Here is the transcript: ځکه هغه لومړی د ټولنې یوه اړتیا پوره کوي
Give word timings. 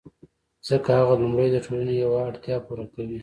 ځکه 0.67 0.89
هغه 0.99 1.13
لومړی 1.21 1.47
د 1.51 1.57
ټولنې 1.65 1.93
یوه 2.03 2.19
اړتیا 2.29 2.57
پوره 2.65 2.85
کوي 2.93 3.19